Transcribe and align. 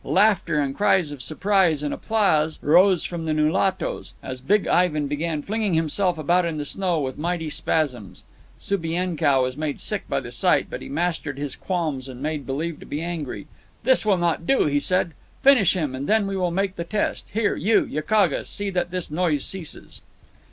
Laughter 0.03 0.59
and 0.59 0.75
cries 0.75 1.11
of 1.11 1.21
surprise 1.21 1.83
and 1.83 1.93
applause 1.93 2.57
arose 2.63 3.03
from 3.03 3.25
the 3.25 3.33
Nulatos, 3.35 4.15
as 4.23 4.41
Big 4.41 4.65
Ivan 4.65 5.05
began 5.05 5.43
flinging 5.43 5.75
himself 5.75 6.17
about 6.17 6.43
in 6.43 6.57
the 6.57 6.65
snow 6.65 6.99
with 6.99 7.19
mighty 7.19 7.51
spasms. 7.51 8.23
Subienkow 8.57 9.43
was 9.43 9.55
made 9.55 9.79
sick 9.79 10.09
by 10.09 10.19
the 10.19 10.31
sight, 10.31 10.71
but 10.71 10.81
he 10.81 10.89
mastered 10.89 11.37
his 11.37 11.55
qualms 11.55 12.07
and 12.09 12.19
made 12.19 12.47
believe 12.47 12.79
to 12.79 12.85
be 12.87 12.99
angry. 12.99 13.45
"This 13.83 14.03
will 14.03 14.17
not 14.17 14.47
do," 14.47 14.65
he 14.65 14.79
said. 14.79 15.11
"Finish 15.43 15.75
him, 15.75 15.93
and 15.93 16.09
then 16.09 16.25
we 16.25 16.35
will 16.35 16.49
make 16.49 16.77
the 16.77 16.83
test. 16.83 17.29
Here, 17.31 17.55
you, 17.55 17.85
Yakaga, 17.85 18.47
see 18.47 18.71
that 18.71 18.89
his 18.89 19.11
noise 19.11 19.45
ceases." 19.45 20.01